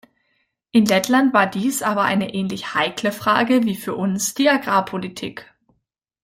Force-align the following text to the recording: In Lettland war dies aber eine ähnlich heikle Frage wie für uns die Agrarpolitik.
In 0.71 0.85
Lettland 0.85 1.31
war 1.31 1.45
dies 1.45 1.83
aber 1.83 2.01
eine 2.01 2.33
ähnlich 2.33 2.73
heikle 2.73 3.11
Frage 3.11 3.65
wie 3.65 3.75
für 3.75 3.93
uns 3.93 4.33
die 4.33 4.49
Agrarpolitik. 4.49 5.53